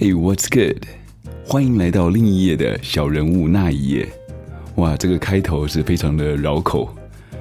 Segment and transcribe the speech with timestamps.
[0.00, 0.86] Hey, what's good？
[1.44, 4.08] 欢迎来到另一页的小人物那一页。
[4.76, 6.88] 哇，这个开头是非常的绕口。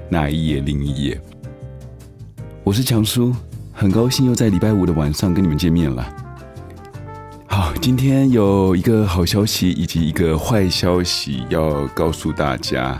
[0.09, 1.21] 那一页，另一页。
[2.65, 3.33] 我是强叔，
[3.71, 6.05] 很高兴又在礼拜五的晚上跟你们见面了。
[7.47, 12.99] 好，今天有一个好消息以及一个坏消息要告诉大家。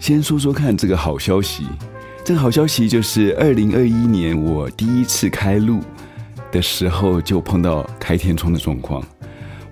[0.00, 1.66] 先说说看这个好消息。
[2.24, 5.78] 这个好消息就是，二零二一年我第一次开录。
[6.54, 9.02] 的时候就碰到开天窗的状况。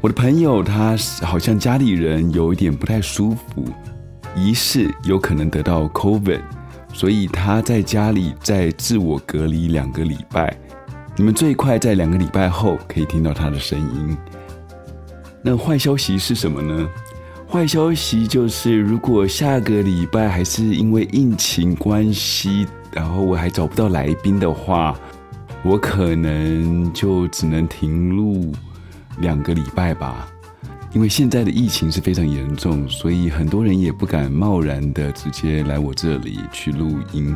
[0.01, 3.65] 我的朋友他好像家里人有一点不太舒服，
[4.35, 6.41] 疑似有可能得到 COVID，
[6.93, 10.57] 所以他在家里在自我隔离两个礼拜。
[11.15, 14.17] 你们最快在两个礼拜后可以听到他的声音。
[15.41, 16.89] 那坏消息是什么呢？
[17.49, 24.99] 坏消息就是，如果下个礼拜还是因为疫情关系，然后我还找不到来宾的话。
[25.65, 28.53] 我可能就只能停录
[29.19, 30.27] 两个礼拜吧，
[30.93, 37.35] 因为现在的疫情是非常严重，所以很多人也不敢贸然的直接来我这里去录音。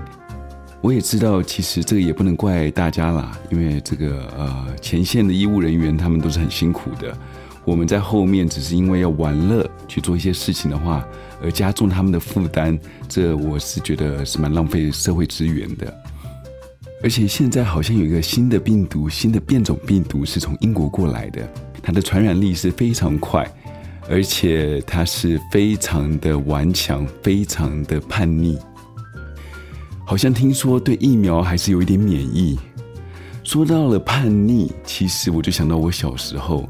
[0.80, 7.16] 我也知道，其实这个也不能怪大家啦，因为这个呃前线的医务人员他们都是很辛苦的，
[7.64, 11.04] 我们在后面只是因为要玩乐去做一些事情的话，
[11.42, 12.76] 而加重他们的负担，
[13.08, 15.92] 这我是觉得是蛮浪费社会资源的。
[17.02, 21.46] 而且现在好像有一个新的病毒，新的变种病毒是从英国过来的，
[21.82, 23.46] 它的传染力是非常快，
[24.08, 28.58] 而且它是非常的顽强，非常的叛逆。
[30.04, 32.58] 好像听说对疫苗还是有一点免疫。
[33.44, 36.68] 说到了叛逆，其实我就想到我小时候，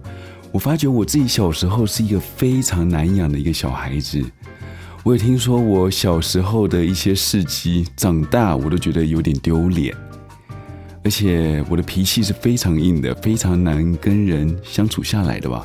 [0.50, 4.22] 我发觉我自己小时候是一个非常难养的一个小孩子。
[5.04, 9.96] 我也听说我小时候的一些事迹，长大我都觉得有点丢脸。
[11.06, 15.64] 而且我的脾气是非常硬的，非常难跟人相处下来的吧。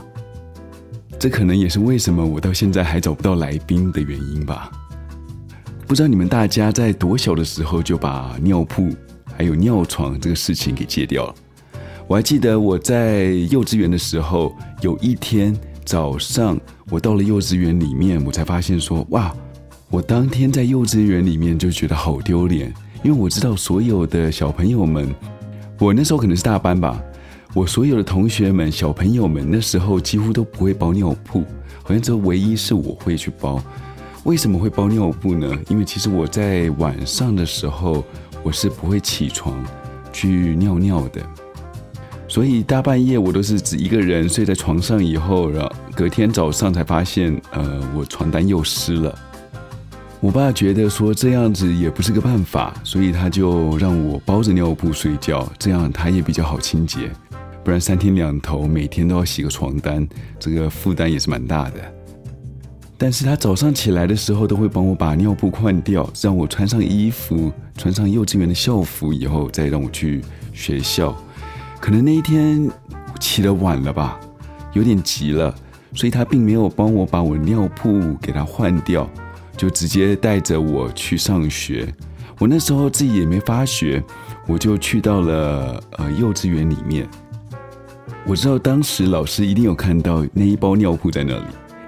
[1.18, 4.69] 这可能也是为什么我到现在还找不到来宾的原因吧。
[5.88, 8.90] 不知道你们大家在多小的时候就把尿布
[9.35, 11.34] 还有尿床这个事情给戒掉了？
[12.07, 16.56] 我还记得我在幼稚园的时候，有一天早上
[16.91, 19.35] 我到了幼稚园里面，我才发现说，哇，
[19.90, 22.72] 我当天在幼稚园里面就觉得好丢脸。
[23.03, 25.13] 因为我知道所有的小朋友们，
[25.79, 27.01] 我那时候可能是大班吧，
[27.53, 31.44] 我所有的同学们、小朋友们那时候几乎都不会包尿布，
[31.81, 33.62] 好像只有唯一是我会去包。
[34.23, 35.51] 为什么会包尿布呢？
[35.67, 38.03] 因为其实我在晚上的时候
[38.44, 39.56] 我是不会起床
[40.13, 41.22] 去尿尿的，
[42.28, 49.18] 所以大半夜我都是只一个人睡在床上，以后然后隔天早上才发现，呃，我床单又湿了。
[50.21, 57.09] 我爸觉得说这样子也不是个办法，所以他就让我包着尿布睡觉，这样他也比较好清洁。
[57.63, 60.07] 不然三天两头每天都要洗个床单，
[60.39, 61.81] 这个负担也是蛮大的。
[62.99, 70.21] 但是他早上起来的时候都会帮我把尿布换掉，让我穿上衣服，穿上幼稚园的校服以后再让我去
[70.53, 71.15] 学校。
[71.79, 72.69] 可能那一天
[73.19, 74.19] 起得晚了吧，
[74.73, 75.51] 有点急了，
[75.95, 79.09] 所以他并没有帮我把我尿布给他换掉。
[79.61, 81.88] 就直接带着我去上学，
[82.39, 84.03] 我那时候自己也没发学，
[84.47, 87.07] 我就去到了呃幼稚园里面。
[88.25, 91.45] 我知道当时老师一定有看到那一包尿布在那里，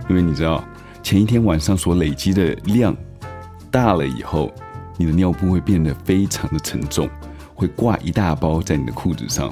[0.07, 0.63] 因为你知道
[1.01, 2.95] 前一天晚上所累积的量
[3.71, 4.53] 大了以后，
[4.95, 7.09] 你的尿布会变得非常的沉重，
[7.55, 9.51] 会挂一大包在你的裤子上。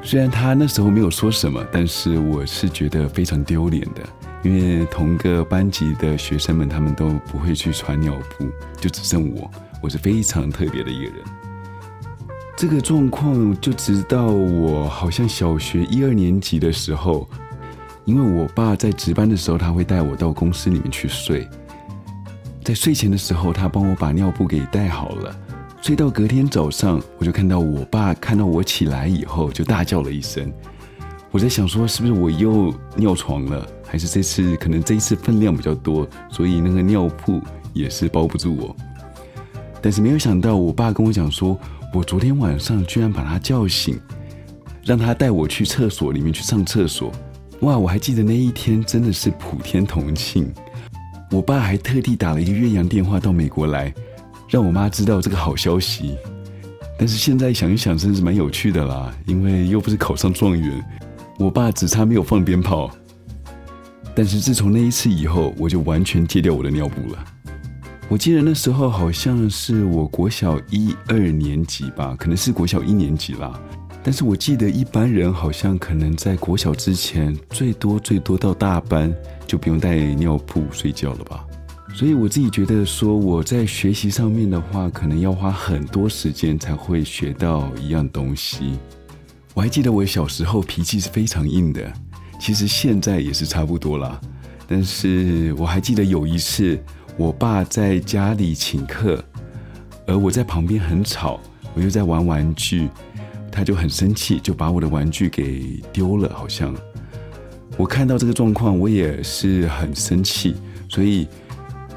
[0.00, 4.02] 虽然他那时候没有说什么，但是我是觉得非常丢脸的。
[4.42, 8.48] 因为同个班级的学生们，他们都不会去穿尿布，
[8.80, 9.50] 就只剩我，
[9.82, 11.14] 我是非常特别的一个人。
[12.56, 17.28] 这个状况就直到我好像小学一二年级的时候，
[18.04, 21.46] 因为我爸在值班的时候，他会带我到公司里面去睡，
[22.64, 25.36] 在睡前的时候，他帮我把尿布给带好了，
[25.82, 30.50] 睡到隔天早上，我就看到我爸看到我起来以后，就大叫了一声。
[31.30, 33.66] 我在想说，是不是我又尿床了？
[33.86, 37.40] 还是这次可能这一次分量比较多，所以那个尿布
[37.72, 38.76] 也是包不住我。
[39.80, 41.56] 但是没有想到，我爸跟我讲说，
[41.94, 43.98] 我昨天晚上居然把他叫醒，
[44.84, 47.12] 让他带我去厕所里面去上厕所。
[47.60, 50.52] 哇，我还记得那一天真的是普天同庆。
[51.30, 53.92] 我爸还特地打了一个越洋电话到美国来，
[54.48, 56.16] 让我妈知道这个好消息。
[56.98, 60.84] 但是现在想一想，真是蛮有趣的啦，因为又不是考上状元，
[61.38, 62.90] 我爸只差没有放鞭炮。
[64.16, 67.22] 但是自从那一次以后，我就完全戒掉我的尿布了。
[68.08, 73.60] 我记得那时候好像是我国小一二年级吧，可能是国小一年级啦。
[74.02, 79.14] 但是我记得一般人好像可能在国小之前，最多最多到大班
[79.46, 81.44] 就不用带尿布睡觉了吧。
[81.92, 88.78] 所以我自己觉得说我在学习上面的话，可能要花很多时间才会学到一样东西。
[89.52, 91.92] 我还记得我小时候脾气是非常硬的，
[92.38, 94.20] 其实现在也是差不多啦。
[94.68, 96.78] 但是我还记得有一次，
[97.16, 99.24] 我爸在家里请客，
[100.06, 101.40] 而我在旁边很吵，
[101.74, 102.88] 我又在玩玩具。
[103.50, 106.30] 他就很生气，就把我的玩具给丢了。
[106.34, 106.74] 好像
[107.78, 110.56] 我看到这个状况，我也是很生气。
[110.90, 111.26] 所以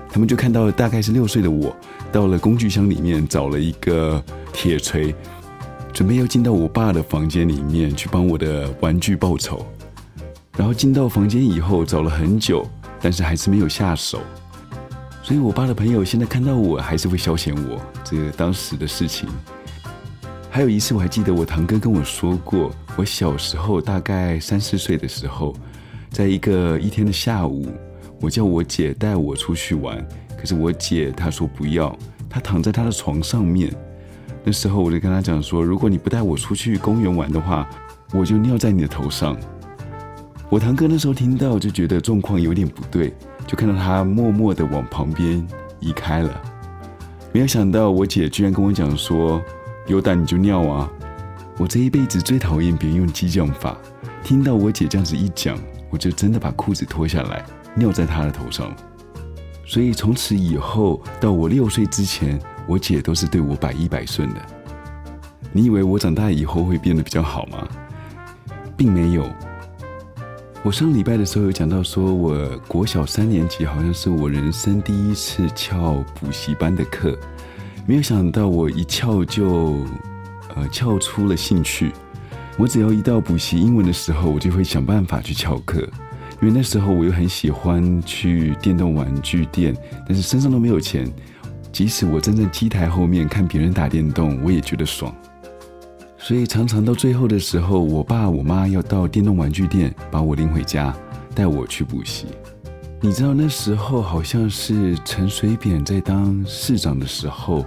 [0.09, 1.75] 他们就看到大概是六岁的我，
[2.13, 5.13] 到了工具箱里面找了一个铁锤，
[5.91, 9.65] 准备要进到我爸的房间里面去帮我的玩具报仇。
[10.59, 12.67] 然后进到房间以后，找了很久，
[13.00, 14.19] 但是还是没有下手。
[15.23, 19.29] 所以我爸的朋友现在看到我，还是会消遣我这个当时的事情。
[20.50, 25.56] 还有一次，我还记得我堂哥跟我说过，我小时候大概三四岁的时候，
[26.11, 27.65] 在一个一天的下午，
[28.19, 30.05] 我叫我姐带我出去玩，
[30.38, 31.97] 可是我姐她说不要，
[32.29, 33.73] 她躺在她的床上面。
[34.44, 37.65] 那时候我就跟她讲说，如果你不带我出去公园玩的话，
[38.12, 39.38] 我就尿在你的头上。
[40.50, 43.13] 我堂哥那时候听到就觉得状况有点不对，
[43.46, 45.46] 就看到他默默地往旁边
[45.80, 46.42] 移开了。
[47.31, 49.42] 没有想到我姐居然跟我讲说。
[49.88, 50.88] 有胆你就尿啊！
[51.57, 53.75] 我这一辈子最讨厌别人用激将法。
[54.24, 55.57] 听到我姐这样子一讲，
[55.90, 57.44] 我就真的把裤子脱下来，
[57.74, 58.72] 尿在她的头上。
[59.66, 64.36] 所以从此以后到我六岁之前，我姐都是对我百依百顺的。
[65.51, 67.68] 你以为我长大以后会变得比较好吗？
[68.78, 69.28] 并没有。
[70.61, 77.17] 我上礼拜的时候有讲到，说我国小三年级好像是我人生第一次翘补习班的课。
[77.88, 79.77] 没有想到我一翘就，
[80.56, 81.94] 呃，翘出了兴趣。
[82.57, 85.79] 我只要一到补习英文的时候，我就会想办法去翘课。
[86.41, 89.73] 因为那时候我又很喜欢去电动玩具店，
[90.05, 91.09] 但是身上都没有钱。
[91.71, 95.15] 即使我站在机台后面看别人打电动，我也觉得爽。
[96.21, 100.95] 所以常常到最后的时候，我爸我妈要到电动玩具店把我领回家，
[101.33, 102.27] 带我去补习。
[103.01, 107.66] 你知道那时候好像是陈水扁在当市长的时候，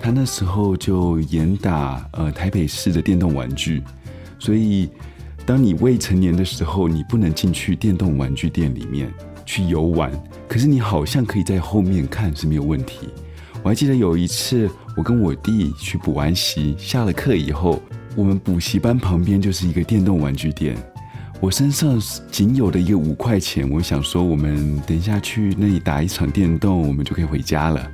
[0.00, 3.82] 他那时候就严打呃台北市的电动玩具，
[4.38, 4.88] 所以
[5.44, 9.12] 当你未成年的时候，你不能进去电动玩具店里面
[9.44, 10.10] 去游玩，
[10.48, 13.10] 可是你好像可以在后面看是没有问题。
[13.62, 17.82] 我还记得有一次，我跟我弟去补完习，下了课以后，
[18.14, 20.76] 我们补习班旁边就是一个电动玩具店。
[21.40, 21.98] 我身上
[22.30, 27.90] 仅有的一个五块钱，我想说，我们等一下去那里打一场电动，我们就可以回家了。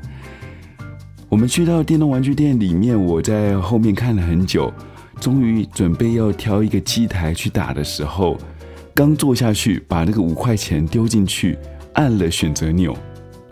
[1.28, 4.72] 我们去到电动玩具店里面，我在后面看了很久，
[5.20, 8.36] 终于准备要挑一个机台去打的时候，
[8.92, 11.56] 刚坐下去，把那个五块钱丢进去，
[11.94, 12.94] 按了选择钮，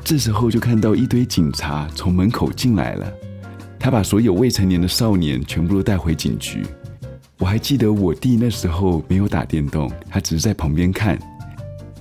[0.05, 3.11] 这时候就看到一堆警察从门口进来了，
[3.79, 6.63] 他把所有未成年的少年全部都带回警局。
[7.39, 11.19] 我还记得我弟那时候没有打电动，他只是在旁边看。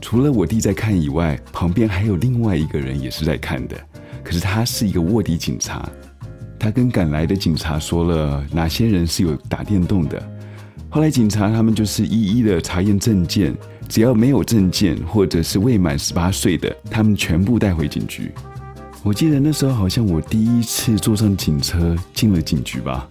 [0.02, 3.76] 除了我弟在看以外，旁边还有另外一个人也是在看的。
[4.24, 5.90] 可是他是一个卧底警察，
[6.58, 10.22] 他跟赶来的警察说了哪些人是有打电动的。
[10.90, 13.54] 后来警察他们就是一一的查验证件，
[13.90, 18.32] 只要没有证件或者是未满十八岁的，他们全部带回警局。
[19.06, 23.08] 我记得那时候好像我第一次坐上警车进了警局吧。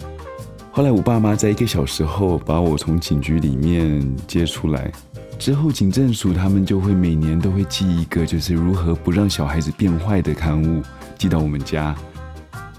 [0.72, 4.90] 后来我爸妈在一个小时后把我从警局里面接出来，
[5.38, 10.82] 之后警政署他们就会每年都会寄一个就是如何不让小孩子变坏的刊物
[11.16, 11.94] 寄到我们家。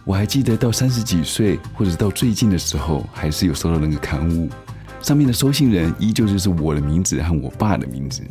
[0.04, 4.50] 我还记得到三十几岁或者到最近的时候，还是有收到那个刊物，
[5.02, 8.22] 上面的收信人依旧就是我的名字和我爸的名字。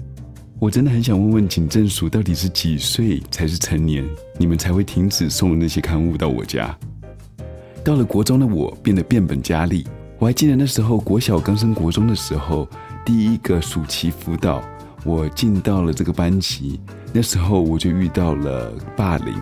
[0.65, 4.03] 我真的很想问问警政署到底是几岁才是成年，
[4.39, 6.75] 你们才会停止送那些刊物到我家？
[7.85, 9.87] 到了国中的我变得变本加厉。
[10.19, 12.67] 我还记得那时候国小刚升国中的时候，
[13.05, 14.63] 第一个暑期辅导，
[15.05, 16.81] 我进到了这个班级。
[17.13, 19.35] 那时候我就遇到了霸凌。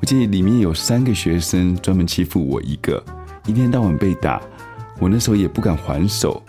[0.00, 3.04] 我记得里面有三个学生专门欺负我一个，
[3.46, 4.40] 一天到晚被打。
[4.98, 6.42] 我那时候也不敢还手。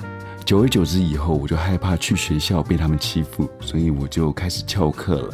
[0.48, 5.34] 久而久之以后，我就害怕去学校被他们欺负，所以我就开始翘课了。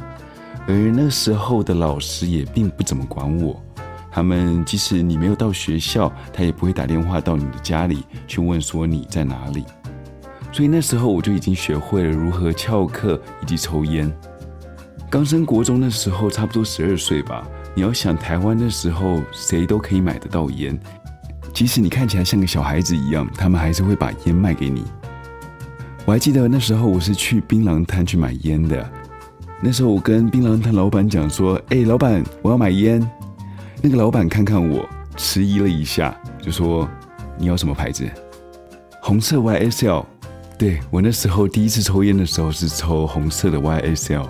[0.68, 3.64] 而那时候的老师也并不怎么管我。
[4.12, 9.64] 他们即使你没有到学校，他也不会打电话到你的家里去问说你在哪里。
[10.52, 14.12] 所以那时候我就已经学会了如何翘课以及抽烟。
[15.12, 17.48] 刚升国中的时候，差不多十二岁吧。
[17.76, 20.76] 你要想台湾的时候，谁都可以买得到烟，
[21.54, 24.84] 即使你看起来像个小孩子一样，他们还是会把烟卖给你。
[26.06, 28.90] 我还记得那时候我是去槟榔摊去买烟的，
[29.62, 33.02] 那时候我跟槟榔摊老板讲说：“哎，老板，我要买烟。”
[33.82, 36.88] 那个老板看看我，迟疑了一下，就说
[37.40, 38.06] ：“你要什么牌子？”
[39.02, 40.06] 红色 YSL。
[40.58, 44.28] 对，我那时候第一次抽烟的时候是抽红色的 YSL，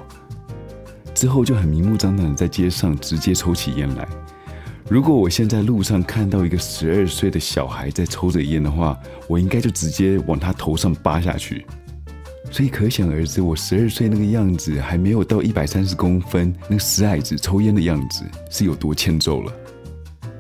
[1.16, 4.08] 之后就很明目张胆的在街上直接抽起烟来。
[4.90, 11.66] 如果我现在路上看到一个十二岁的小孩在抽着烟的话，我应该就直接往他头上扒下去。
[12.52, 19.52] 所以可想而知，我十二岁那个样子，还没有到一百三十公分，那个死矮子抽烟的样子是有多欠揍了。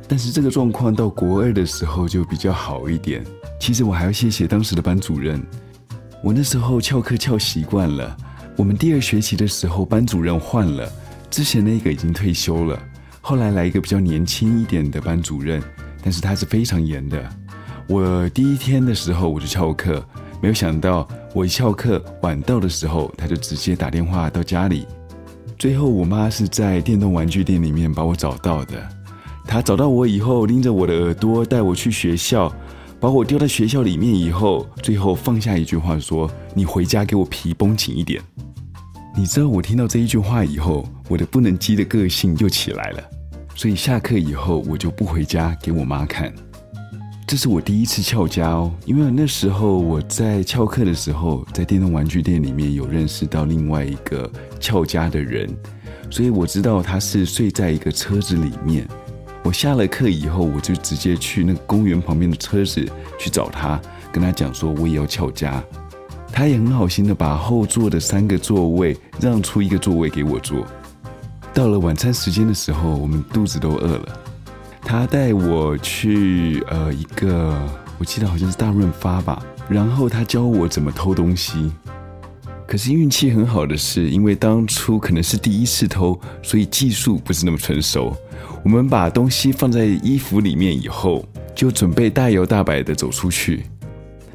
[0.07, 3.23] 但是这个状况到国二的时候就比较好一点。
[3.59, 5.41] 其实我还要谢谢当时的班主任，
[6.21, 8.15] 我那时候翘课翘习惯了。
[8.57, 10.87] 我们第二学期的时候，班主任换了，
[11.31, 12.77] 之前那个已经退休了。
[13.25, 15.63] 后来来一个比较年轻一点的班主任，
[16.03, 17.23] 但是他是非常严的。
[17.87, 20.05] 我第一天的时候我就翘课，
[20.41, 24.85] 没有想到我一翘课晚到的时候，他就直接打电话到家里。
[25.57, 28.73] 最后我妈是在电动玩具店里面把我找到的。
[29.45, 32.53] 他找到我以后，拎着我的耳朵带我去学校，
[32.99, 38.21] 把我丢在学校里面以后，最后放下一句话说：“你回家给我皮绷紧一点。”
[39.15, 43.03] 你知道我听到这一句话以后，我的不能激的个性又起来了，
[43.53, 46.33] 所以下课以后我就不回家给我妈看。
[47.27, 54.29] 这是我第一次翘家哦，因为那时候我在翘课的时候，在电动玩具店里面有认识到另外一个
[54.59, 55.47] 翘家的人，
[56.09, 58.87] 所以我知道他是睡在一个车子里面。
[59.43, 62.83] 我下了课以后，我就直接去那个公园旁边的车子
[63.19, 63.79] 去找他，
[64.11, 65.63] 跟他讲说我也要翘家。
[66.35, 70.65] 他也很好心的把后座的三个座位让出一个座位给我坐。
[71.53, 74.19] 到了晚餐时间的时候，我们肚子都饿了。
[74.81, 77.55] 他带我去呃一个，
[77.99, 79.45] 我记得好像是大润发吧。
[79.69, 81.71] 然后他教我怎么偷东西。
[82.65, 88.17] 可是运气很好的是，因为当初可能是第一次偷，所以技术不是那么成熟。
[88.63, 91.23] 我们把东西放在衣服里面以后，
[91.53, 93.65] 就准备大摇大摆的走出去。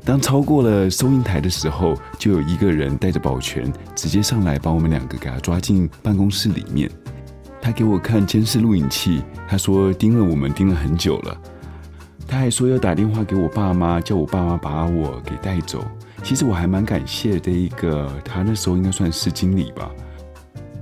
[0.09, 6.91] 当超过了收银台的时候，就有一个人带着保全直接上来，把我们两个给他抓进办公室里面。
[7.61, 11.39] 他给我看监视录影器，他说盯了我们盯了很久了。
[12.27, 15.85] 他还说要打电话给我爸妈，叫我爸妈把我给带走。
[16.23, 19.91] 其实我还蛮感谢这一个，他那时候应该算是经理吧。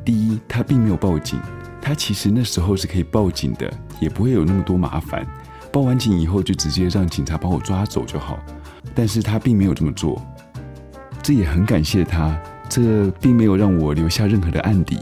[0.05, 1.41] 第一，他并没有报警，
[1.83, 3.69] 他其实那时候是可以报警的，
[3.99, 5.27] 也不会有那么多麻烦。
[5.73, 8.39] 报完警以后，就直接让警察把我抓走就好。
[8.97, 10.21] 但是他并没有这么做，
[11.23, 12.37] 这也很感谢他，
[12.69, 14.99] 这并没有让我留下任何的案底。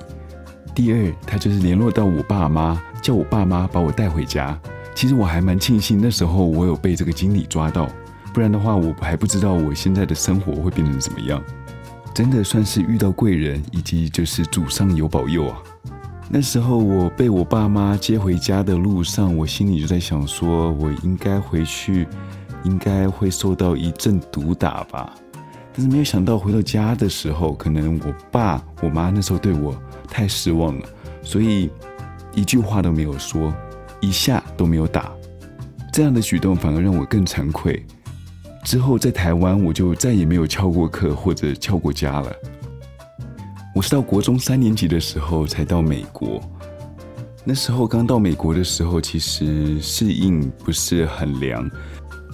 [0.74, 4.58] 第二，他就是联络到我爸妈，叫我爸妈把我带回家。
[4.94, 7.88] 其实我还蛮庆幸那时候我有被这个经理抓到，
[8.32, 11.40] 不然的话我还不知道我现在的生活会变成怎么样。
[12.12, 15.58] 真的算是遇到贵人，以及就是祖上有保佑啊。
[16.28, 22.08] 那时候我被我爸妈接回家的路上，我心里就在想说，我应该回去。
[22.64, 25.14] 应该会受到一阵毒打吧，
[25.72, 29.74] 但是没有想到回到家的时候，可能我爸我妈那时候对我
[30.08, 30.88] 太失望了，
[31.22, 31.70] 所以
[32.34, 33.54] 一句话都没有说，
[34.00, 35.12] 一下都没有打，
[35.92, 37.84] 这样的举动反而让我更惭愧。
[38.64, 42.32] 之后在台湾，我就再也没有翘过课或者翘过家了。
[43.74, 46.40] 我是到国中三年级的时候才到美国，
[47.44, 51.70] 那时候刚到美国的时候，其实适应不是很良。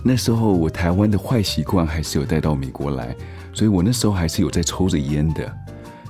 [0.03, 3.15] 那时候我台湾的坏习惯还是有带到美国来，
[3.53, 5.57] 所以我那时候还是有在抽着烟的。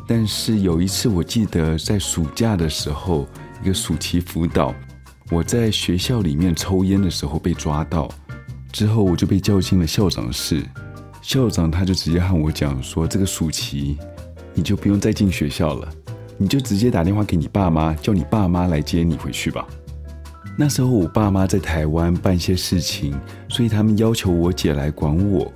[0.07, 3.27] 但是有一次我记得在暑假的时候，
[3.63, 4.75] 一个暑期辅导，
[5.31, 8.09] 我在学校里面抽烟的时候被抓到，
[8.73, 10.65] 之后我就被叫进了校长室。
[11.21, 13.99] 校长他就直接和我讲说：“这个暑期
[14.55, 15.89] 你就不用再进学校了，
[16.39, 19.67] 你就直接打电话给你爸妈，叫你爸妈来接你回去吧。”
[20.63, 25.51] 那时候我爸妈在台湾办些事情，所以他们要求我姐来管我。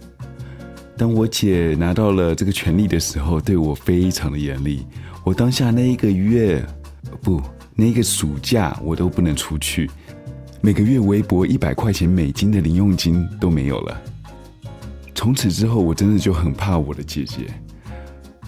[0.97, 4.87] 当我姐拿到了这个权利的时候，对我非常的严厉。
[5.23, 6.65] 我当下那一个月，
[7.21, 7.39] 不，
[7.75, 9.91] 那个暑假我都不能出去，
[10.63, 14.01] 每个月微薄一百块钱美金的零用金都没有了。
[15.15, 17.41] 从此之后，我真的就很怕我的姐姐，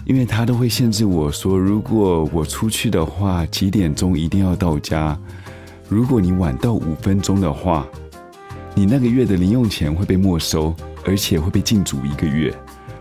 [0.05, 5.15] 因为她都会限制我说，如果我出去的话，几点钟一定要到家。
[5.89, 7.87] 如果你晚到五分钟的话，
[8.75, 10.75] 你那个月的零用钱会被没收，
[11.05, 12.53] 而且会被禁足一个月。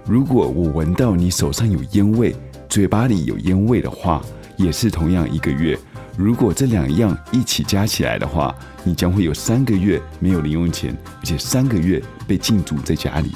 [0.05, 2.35] 如果我闻到你手上有烟味，
[2.69, 4.23] 嘴巴里有烟味的话，
[4.57, 5.76] 也是同样一个月。
[6.16, 13.33] 如果这两样一起加起来的话，你将会有三个月没有零用钱，而且三个月被禁足在家里。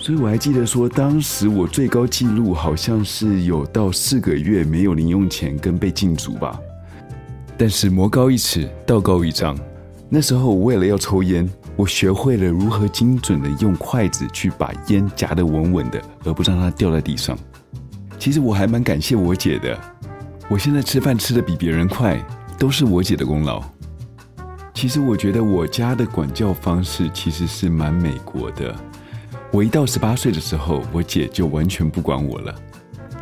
[0.00, 6.58] 所以我还记得说，当时我最高纪录好像是有到四个月没有零用钱跟被禁足吧。
[7.56, 9.58] 但是魔高一尺，道高一丈。
[10.08, 17.38] 那时候我为了要抽烟，我学会了如何精准的用筷子去把烟夹得稳稳的，而不让它掉在地上。
[18.18, 19.78] 其实我还蛮感谢我姐的。
[20.48, 22.22] 我现在吃饭吃的比别人快，
[22.58, 23.62] 都是我姐的功劳。
[24.74, 28.74] 其实我觉得我家的管教方式其实是蛮美国的。
[29.50, 32.54] 我一到十八岁的时候，我姐就完全不管我了，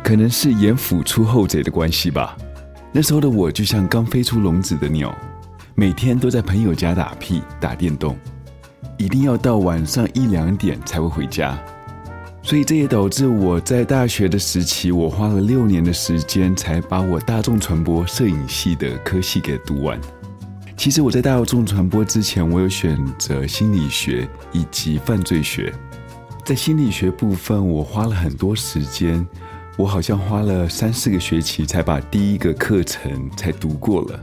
[0.03, 2.37] 可能是严父出后贼的关系吧。
[2.93, 5.17] 那时候的我就像刚飞出笼子的鸟，
[5.75, 8.17] 每天都在朋友家打屁、打电动，
[8.97, 11.57] 一定要到晚上一两点才会回家。
[12.43, 19.97] 所以这也导致我在大学的时期，我花了六年的时间才把我大众传播摄影系的科系给读完。
[20.75, 25.73] 其实我在大众传播之前，我有选择心理学以及犯罪学。
[26.43, 29.25] 在心理学部分，我花了很多时间，
[29.77, 34.19] 我好像花了三四个学期才把第一个课程才读过了。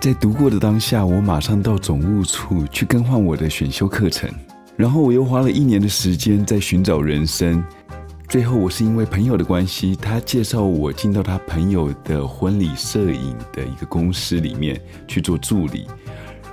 [0.00, 4.30] 在读过的当下，我马上到总务处去更换我的选修课程，
[4.76, 7.64] 然后我又花了一年的时间在寻找人生。
[8.28, 15.86] 最后，我是因为朋友的关系，他介绍我进到他朋友的婚礼摄影的一个公司里面去做助理，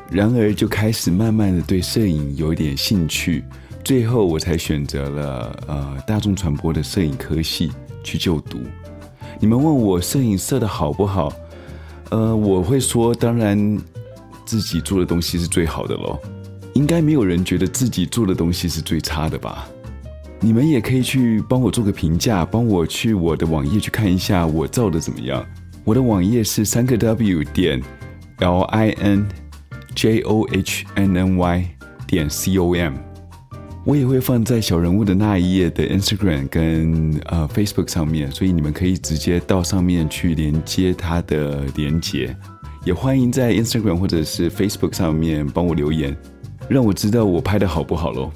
[0.10, 3.44] 然而就开始慢慢的对摄影有一点兴趣。
[3.84, 7.72] 最后，我才选择了呃大众传播的摄影科系
[8.06, 8.60] 去就读。
[9.42, 11.34] 你们问我摄影摄的好不好？
[12.12, 13.78] 呃，我会说，当然
[14.46, 16.18] 自己做的东西是最好的喽。
[16.76, 19.68] 应该没有人觉得自己做的东西是最差的吧？
[20.40, 25.44] 你们也可以去帮我做个评价，帮我去我的网页去看一下我照的怎么样。
[25.84, 27.82] 我的网页是三个 W 点
[28.40, 29.28] L I N
[29.96, 31.70] J O H N N Y
[32.06, 32.94] 点 C O M。
[33.86, 42.36] 我也会放在小人物的那一页的 Instagram 跟呃 Facebook 上面，所以你们可以直接到上面去连接它的连接。
[42.84, 46.18] 也欢迎在 Instagram 或者是 Facebook 上面帮我留言，
[46.68, 48.32] 让我知道我拍的好不好喽。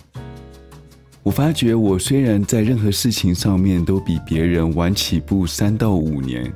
[1.23, 6.53] 我发觉我虽然在任何事情上面都比别人晚起步三到五年，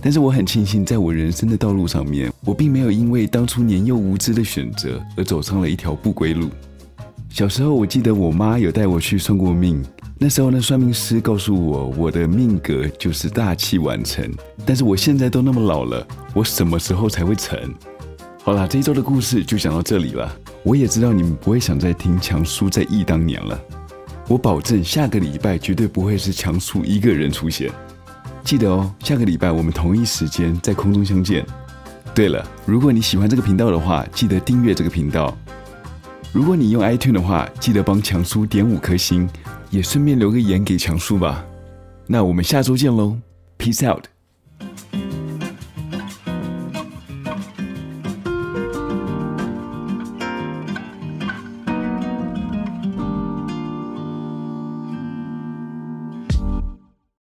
[0.00, 6.48] 但是我很庆幸，在我人生的道路上面，我并没有因为当初年幼无知的选择而走上了一条不归路。
[7.36, 9.84] 小时候，我记得我妈有带我去算过命。
[10.18, 14.26] 那时候呢，算命师告诉我，我的命格就是大器晚成。
[14.64, 17.58] 但是我现在都那么老了，我什么时候才会成？
[18.42, 20.34] 好啦，这一周的故事就讲到这里了。
[20.62, 23.60] 我也知道你们不会想再听强叔在忆当年了。
[24.28, 27.70] 我保证，下个礼拜绝对不会是强叔一个人出现。
[28.44, 31.44] 记得哦，下个礼拜我们同一时间在空中相见。
[32.14, 35.36] 对了，如果你喜欢这个频道的话，记得订阅这个频道。
[36.36, 39.26] 如果你用 iTunes 的话，记得帮强叔点五颗星，
[39.70, 41.42] 也顺便留个言给强叔吧。
[42.06, 43.16] 那我们下周见喽
[43.58, 44.04] ，Peace out。